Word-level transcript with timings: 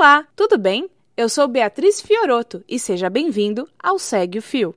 Olá, 0.00 0.24
tudo 0.36 0.56
bem? 0.56 0.88
Eu 1.16 1.28
sou 1.28 1.48
Beatriz 1.48 2.00
Fioroto 2.00 2.62
e 2.68 2.78
seja 2.78 3.10
bem-vindo 3.10 3.68
ao 3.82 3.98
Segue 3.98 4.38
o 4.38 4.42
Fio. 4.42 4.72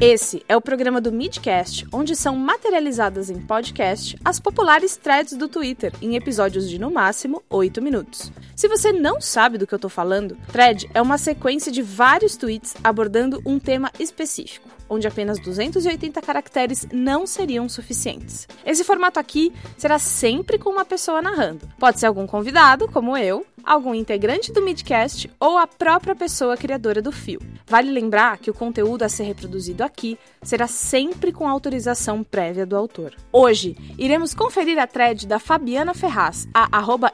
Esse 0.00 0.42
é 0.48 0.56
o 0.56 0.62
programa 0.62 0.98
do 0.98 1.12
Midcast, 1.12 1.86
onde 1.92 2.16
são 2.16 2.34
materializadas 2.34 3.28
em 3.28 3.38
podcast 3.38 4.18
as 4.24 4.40
populares 4.40 4.96
threads 4.96 5.34
do 5.34 5.46
Twitter, 5.46 5.92
em 6.00 6.16
episódios 6.16 6.70
de 6.70 6.78
no 6.78 6.90
máximo 6.90 7.42
8 7.50 7.82
minutos. 7.82 8.32
Se 8.56 8.66
você 8.66 8.94
não 8.94 9.20
sabe 9.20 9.58
do 9.58 9.66
que 9.66 9.74
eu 9.74 9.78
tô 9.78 9.90
falando, 9.90 10.38
thread 10.50 10.88
é 10.94 11.02
uma 11.02 11.18
sequência 11.18 11.70
de 11.70 11.82
vários 11.82 12.34
tweets 12.34 12.74
abordando 12.82 13.42
um 13.44 13.58
tema 13.58 13.92
específico 13.98 14.70
onde 14.90 15.06
apenas 15.06 15.38
280 15.38 16.20
caracteres 16.20 16.86
não 16.92 17.24
seriam 17.24 17.68
suficientes. 17.68 18.48
Esse 18.66 18.82
formato 18.82 19.20
aqui 19.20 19.52
será 19.78 20.00
sempre 20.00 20.58
com 20.58 20.68
uma 20.68 20.84
pessoa 20.84 21.22
narrando. 21.22 21.68
Pode 21.78 22.00
ser 22.00 22.06
algum 22.06 22.26
convidado, 22.26 22.88
como 22.88 23.16
eu, 23.16 23.46
algum 23.64 23.94
integrante 23.94 24.52
do 24.52 24.62
Midcast 24.62 25.30
ou 25.38 25.58
a 25.58 25.66
própria 25.66 26.14
pessoa 26.14 26.56
criadora 26.56 27.00
do 27.00 27.12
fio. 27.12 27.40
Vale 27.66 27.90
lembrar 27.90 28.38
que 28.38 28.50
o 28.50 28.54
conteúdo 28.54 29.02
a 29.02 29.08
ser 29.08 29.24
reproduzido 29.24 29.84
aqui 29.84 30.18
será 30.42 30.66
sempre 30.66 31.32
com 31.32 31.48
autorização 31.48 32.24
prévia 32.24 32.66
do 32.66 32.76
autor. 32.76 33.14
Hoje, 33.32 33.76
iremos 33.98 34.34
conferir 34.34 34.78
a 34.78 34.86
thread 34.86 35.26
da 35.26 35.38
Fabiana 35.38 35.94
Ferraz, 35.94 36.48
a 36.52 36.68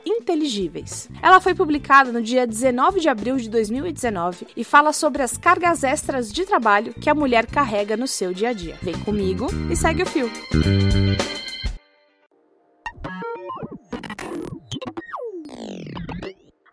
inteligíveis. 0.04 1.08
Ela 1.22 1.40
foi 1.40 1.54
publicada 1.54 2.10
no 2.10 2.22
dia 2.22 2.46
19 2.46 3.00
de 3.00 3.08
abril 3.08 3.36
de 3.36 3.50
2019 3.50 4.46
e 4.56 4.64
fala 4.64 4.92
sobre 4.92 5.22
as 5.22 5.36
cargas 5.36 5.84
extras 5.84 6.32
de 6.32 6.44
trabalho 6.44 6.94
que 6.94 7.10
a 7.10 7.14
mulher 7.14 7.46
carrega 7.46 7.96
no 7.96 8.06
seu 8.06 8.32
dia 8.32 8.50
a 8.50 8.52
dia. 8.52 8.76
Vem 8.82 8.98
comigo 9.00 9.46
e 9.70 9.76
segue 9.76 10.02
o 10.02 10.06
fio. 10.06 10.30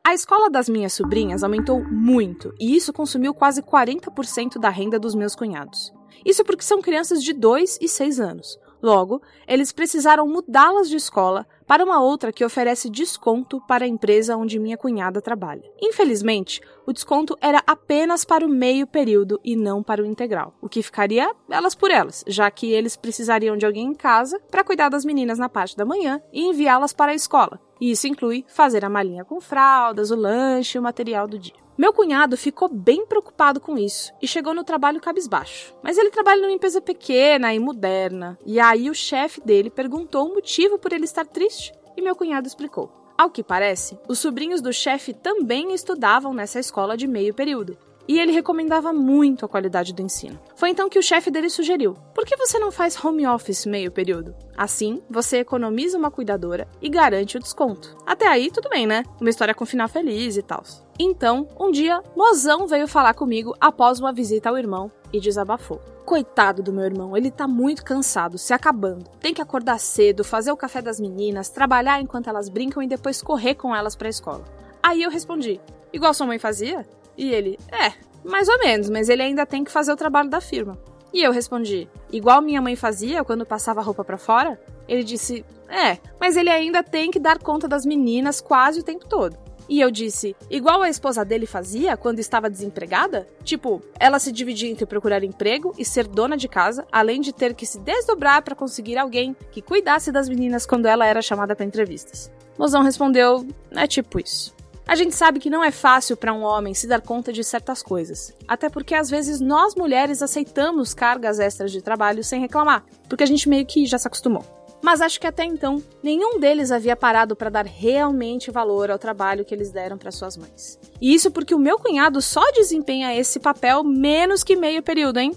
A 0.06 0.14
escola 0.14 0.50
das 0.50 0.68
minhas 0.68 0.92
sobrinhas 0.92 1.46
aumentou 1.46 1.82
muito 1.82 2.54
e 2.60 2.76
isso 2.76 2.92
consumiu 2.92 3.34
quase 3.34 3.64
40% 3.64 4.60
da 4.60 4.68
renda 4.68 5.00
dos 5.00 5.16
meus 5.16 5.34
cunhados. 5.34 5.94
Isso 6.26 6.44
porque 6.44 6.66
são 6.66 6.82
crianças 6.82 7.24
de 7.24 7.32
2 7.32 7.80
e 7.82 7.88
6 7.88 8.20
anos. 8.20 8.60
Logo, 8.82 9.22
eles 9.48 9.72
precisaram 9.72 10.28
mudá-las 10.28 10.90
de 10.90 10.98
escola 10.98 11.48
para 11.74 11.84
uma 11.84 12.00
outra 12.00 12.32
que 12.32 12.46
oferece 12.46 12.88
desconto 12.88 13.60
para 13.62 13.84
a 13.84 13.88
empresa 13.88 14.38
onde 14.38 14.60
minha 14.60 14.78
cunhada 14.78 15.20
trabalha. 15.20 15.64
Infelizmente, 15.82 16.62
o 16.86 16.94
desconto 16.94 17.36
era 17.42 17.64
apenas 17.66 18.24
para 18.24 18.46
o 18.46 18.48
meio 18.48 18.86
período 18.86 19.42
e 19.44 19.56
não 19.56 19.82
para 19.82 20.04
o 20.04 20.06
integral, 20.06 20.54
o 20.62 20.70
que 20.70 20.84
ficaria 20.84 21.34
elas 21.50 21.74
por 21.74 21.90
elas, 21.90 22.24
já 22.28 22.52
que 22.52 22.72
eles 22.72 22.96
precisariam 22.96 23.58
de 23.58 23.66
alguém 23.66 23.88
em 23.88 23.96
casa 23.96 24.40
para 24.52 24.64
cuidar 24.64 24.90
das 24.90 25.04
meninas 25.04 25.40
na 25.40 25.50
parte 25.50 25.76
da 25.76 25.84
manhã 25.84 26.22
e 26.32 26.44
enviá-las 26.44 26.94
para 26.94 27.12
a 27.12 27.16
escola. 27.16 27.60
E 27.82 27.90
isso 27.90 28.06
inclui 28.06 28.46
fazer 28.48 28.86
a 28.86 28.90
malinha 28.90 29.26
com 29.26 29.42
fraldas, 29.42 30.12
o 30.12 30.16
lanche 30.16 30.78
e 30.78 30.80
o 30.80 30.84
material 30.84 31.28
do 31.28 31.40
dia. 31.40 31.64
Meu 31.76 31.92
cunhado 31.92 32.38
ficou 32.38 32.70
bem 32.70 33.04
preocupado 33.04 33.60
com 33.60 33.76
isso 33.76 34.14
e 34.22 34.28
chegou 34.28 34.54
no 34.54 34.64
trabalho 34.64 35.02
cabisbaixo. 35.02 35.74
Mas 35.82 35.98
ele 35.98 36.12
trabalha 36.12 36.42
numa 36.42 36.54
empresa 36.54 36.80
pequena 36.80 37.52
e 37.52 37.58
moderna, 37.58 38.38
e 38.46 38.60
aí 38.60 38.92
o 38.92 38.94
chefe 38.94 39.42
dele 39.42 39.72
perguntou 39.72 40.28
o 40.28 40.36
motivo 40.36 40.78
por 40.78 40.94
ele 40.94 41.06
estar 41.06 41.26
triste 41.26 41.63
e 41.96 42.02
meu 42.02 42.16
cunhado 42.16 42.48
explicou. 42.48 42.92
Ao 43.18 43.30
que 43.30 43.44
parece, 43.44 43.98
os 44.08 44.20
sobrinhos 44.20 44.62
do 44.62 44.74
chefe 44.74 45.14
também 45.14 45.74
estudavam 45.74 46.34
nessa 46.34 46.60
escola 46.60 46.98
de 46.98 47.08
meio 47.08 47.34
período, 47.34 47.78
e 48.08 48.20
ele 48.20 48.32
recomendava 48.32 48.92
muito 48.92 49.46
a 49.46 49.50
qualidade 49.50 49.94
do 49.94 50.02
ensino. 50.02 50.40
Foi 50.56 50.70
então 50.70 50.90
que 50.90 51.00
o 51.00 51.04
chefe 51.04 51.32
dele 51.32 51.50
sugeriu: 51.50 51.96
por 52.14 52.26
que 52.26 52.38
você 52.38 52.60
não 52.60 52.72
faz 52.72 53.04
home 53.04 53.26
office 53.28 53.66
meio 53.66 53.92
período? 53.92 54.36
Assim, 54.58 55.02
você 55.10 55.38
economiza 55.38 55.98
uma 55.98 56.12
cuidadora 56.12 56.68
e 56.82 56.90
garante 56.90 57.38
o 57.38 57.40
desconto. 57.40 57.96
Até 58.06 58.28
aí, 58.28 58.52
tudo 58.52 58.70
bem, 58.70 58.86
né? 58.86 59.04
Uma 59.20 59.30
história 59.30 59.54
com 59.54 59.66
final 59.66 59.88
feliz 59.88 60.38
e 60.38 60.42
tal. 60.42 60.64
Então, 61.00 61.48
um 61.60 61.72
dia, 61.72 62.04
Mozão 62.16 62.68
veio 62.68 62.88
falar 62.88 63.16
comigo 63.16 63.56
após 63.60 64.00
uma 64.00 64.14
visita 64.14 64.50
ao 64.50 64.58
irmão 64.58 64.92
e 65.12 65.20
desabafou. 65.20 65.82
Coitado 66.06 66.62
do 66.62 66.74
meu 66.74 66.84
irmão, 66.84 67.16
ele 67.16 67.32
tá 67.32 67.48
muito 67.48 67.84
cansado, 67.84 68.38
se 68.38 68.54
acabando. 68.54 69.10
Tem 69.20 69.34
que 69.34 69.42
acordar 69.42 69.80
cedo, 69.80 70.24
fazer 70.24 70.52
o 70.52 70.58
café 70.58 70.82
das 70.82 71.00
meninas, 71.00 71.50
trabalhar 71.50 72.02
enquanto 72.02 72.30
elas 72.30 72.50
brincam 72.50 72.84
e 72.84 72.88
depois 72.88 73.22
correr 73.22 73.56
com 73.56 73.76
elas 73.76 73.96
pra 73.96 74.10
escola. 74.10 74.44
Aí 74.84 75.02
eu 75.02 75.10
respondi: 75.10 75.60
igual 75.92 76.14
sua 76.14 76.28
mãe 76.28 76.38
fazia? 76.38 76.86
E 77.18 77.32
ele: 77.32 77.58
é, 77.72 77.94
mais 78.24 78.48
ou 78.48 78.58
menos, 78.60 78.90
mas 78.90 79.10
ele 79.10 79.22
ainda 79.22 79.46
tem 79.46 79.64
que 79.64 79.72
fazer 79.72 79.92
o 79.92 79.98
trabalho 79.98 80.30
da 80.30 80.42
firma. 80.42 80.78
E 81.14 81.22
eu 81.22 81.32
respondi: 81.32 81.88
igual 82.12 82.42
minha 82.42 82.62
mãe 82.62 82.76
fazia 82.76 83.24
quando 83.24 83.46
passava 83.46 83.80
a 83.80 83.84
roupa 83.84 84.04
para 84.04 84.18
fora? 84.18 84.60
Ele 84.88 85.04
disse: 85.04 85.46
é, 85.70 85.98
mas 86.20 86.36
ele 86.36 86.50
ainda 86.50 86.84
tem 86.84 87.12
que 87.12 87.20
dar 87.20 87.40
conta 87.40 87.68
das 87.68 87.86
meninas 87.86 88.42
quase 88.42 88.80
o 88.80 88.84
tempo 88.84 89.08
todo. 89.08 89.38
E 89.68 89.80
eu 89.80 89.90
disse, 89.90 90.36
igual 90.50 90.82
a 90.82 90.90
esposa 90.90 91.24
dele 91.24 91.46
fazia 91.46 91.96
quando 91.96 92.20
estava 92.20 92.50
desempregada? 92.50 93.28
Tipo, 93.44 93.82
ela 93.98 94.20
se 94.20 94.32
dividia 94.32 94.70
entre 94.70 94.86
procurar 94.86 95.24
emprego 95.24 95.74
e 95.78 95.86
ser 95.86 96.06
dona 96.06 96.36
de 96.36 96.50
casa, 96.50 96.86
além 96.92 97.22
de 97.22 97.32
ter 97.32 97.54
que 97.54 97.66
se 97.66 97.80
desdobrar 97.80 98.42
para 98.42 98.56
conseguir 98.56 98.98
alguém 98.98 99.36
que 99.52 99.62
cuidasse 99.62 100.12
das 100.12 100.28
meninas 100.28 100.66
quando 100.66 100.86
ela 100.86 101.06
era 101.06 101.22
chamada 101.22 101.56
para 101.56 101.66
entrevistas. 101.66 102.32
Mozão 102.58 102.84
respondeu: 102.84 103.48
é 103.72 103.88
tipo 103.88 104.20
isso. 104.20 104.54
A 104.86 104.96
gente 104.96 105.16
sabe 105.16 105.40
que 105.40 105.50
não 105.50 105.64
é 105.64 105.72
fácil 105.72 106.18
para 106.18 106.34
um 106.34 106.44
homem 106.44 106.74
se 106.74 106.88
dar 106.88 107.02
conta 107.02 107.32
de 107.32 107.44
certas 107.44 107.82
coisas, 107.82 108.34
até 108.48 108.70
porque 108.70 108.94
às 108.94 109.10
vezes 109.10 109.40
nós 109.40 109.76
mulheres 109.76 110.22
aceitamos 110.22 110.94
cargas 110.94 111.40
extras 111.40 111.72
de 111.72 111.82
trabalho 111.82 112.24
sem 112.24 112.42
reclamar, 112.42 112.84
porque 113.08 113.24
a 113.24 113.28
gente 113.28 113.48
meio 113.48 113.66
que 113.66 113.86
já 113.86 113.98
se 113.98 114.08
acostumou. 114.08 114.46
Mas 114.84 115.00
acho 115.00 115.18
que 115.18 115.26
até 115.26 115.46
então 115.46 115.82
nenhum 116.04 116.38
deles 116.38 116.70
havia 116.70 116.98
parado 116.98 117.38
para 117.38 117.50
dar 117.50 117.66
realmente 117.66 118.52
valor 118.52 118.92
ao 118.92 119.00
trabalho 119.00 119.46
que 119.46 119.56
eles 119.56 119.72
deram 119.72 119.98
para 119.98 120.12
suas 120.12 120.36
mães. 120.36 120.78
E 121.00 121.14
isso 121.14 121.32
porque 121.32 121.56
o 121.56 121.60
meu 121.60 121.80
cunhado 121.80 122.22
só 122.22 122.44
desempenha 122.52 123.16
esse 123.16 123.40
papel 123.40 123.82
menos 123.86 124.44
que 124.44 124.58
meio 124.58 124.84
período, 124.84 125.20
hein? 125.20 125.32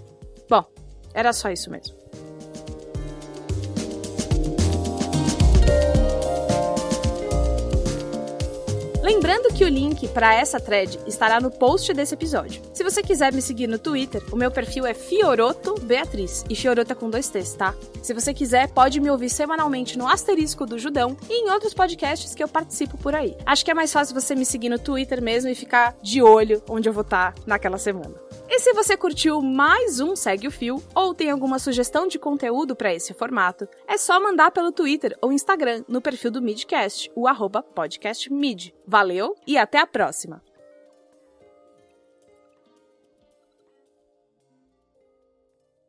Bom, 0.50 0.64
era 1.14 1.32
só 1.32 1.48
isso 1.50 1.70
mesmo. 1.70 1.95
Lembrando 9.46 9.58
que 9.58 9.64
o 9.64 9.68
link 9.68 10.08
para 10.08 10.34
essa 10.34 10.58
thread 10.58 10.98
estará 11.06 11.40
no 11.40 11.50
post 11.50 11.92
desse 11.92 12.14
episódio. 12.14 12.62
Se 12.74 12.82
você 12.82 13.02
quiser 13.02 13.32
me 13.32 13.40
seguir 13.40 13.66
no 13.66 13.78
Twitter, 13.78 14.22
o 14.32 14.36
meu 14.36 14.50
perfil 14.50 14.84
é 14.84 14.92
Fioroto 14.92 15.74
Beatriz, 15.80 16.44
e 16.50 16.56
Fioroto 16.56 16.94
com 16.96 17.08
dois 17.08 17.28
T's, 17.28 17.54
tá? 17.54 17.74
Se 18.02 18.12
você 18.12 18.34
quiser, 18.34 18.68
pode 18.68 19.00
me 19.00 19.08
ouvir 19.08 19.30
semanalmente 19.30 19.96
no 19.96 20.08
Asterisco 20.08 20.66
do 20.66 20.78
Judão 20.78 21.16
e 21.30 21.44
em 21.44 21.50
outros 21.50 21.74
podcasts 21.74 22.34
que 22.34 22.42
eu 22.42 22.48
participo 22.48 22.98
por 22.98 23.14
aí. 23.14 23.36
Acho 23.46 23.64
que 23.64 23.70
é 23.70 23.74
mais 23.74 23.92
fácil 23.92 24.14
você 24.14 24.34
me 24.34 24.44
seguir 24.44 24.68
no 24.68 24.78
Twitter 24.78 25.22
mesmo 25.22 25.48
e 25.48 25.54
ficar 25.54 25.96
de 26.02 26.20
olho 26.22 26.62
onde 26.68 26.88
eu 26.88 26.92
vou 26.92 27.02
estar 27.02 27.32
tá 27.32 27.42
naquela 27.46 27.78
semana. 27.78 28.14
E 28.48 28.60
se 28.60 28.72
você 28.72 28.96
curtiu 28.96 29.42
mais 29.42 30.00
um 30.00 30.14
Segue 30.14 30.48
o 30.48 30.52
Fio 30.52 30.82
ou 30.94 31.14
tem 31.14 31.30
alguma 31.30 31.58
sugestão 31.58 32.06
de 32.06 32.18
conteúdo 32.18 32.76
para 32.76 32.94
esse 32.94 33.12
formato, 33.12 33.68
é 33.86 33.98
só 33.98 34.20
mandar 34.20 34.50
pelo 34.50 34.72
Twitter 34.72 35.16
ou 35.20 35.32
Instagram 35.32 35.84
no 35.88 36.00
perfil 36.00 36.30
do 36.30 36.42
Midcast, 36.42 37.10
o 37.14 37.26
arroba 37.26 37.62
podcastmid. 37.62 38.72
Valeu 38.86 39.35
e 39.47 39.56
até 39.58 39.78
a 39.78 39.86
próxima! 39.86 40.42